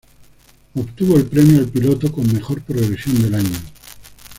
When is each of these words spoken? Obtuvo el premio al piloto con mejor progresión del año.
Obtuvo 0.73 1.15
el 1.15 1.27
premio 1.27 1.59
al 1.59 1.67
piloto 1.67 2.11
con 2.11 2.25
mejor 2.33 2.59
progresión 2.63 3.21
del 3.21 3.35
año. 3.35 3.59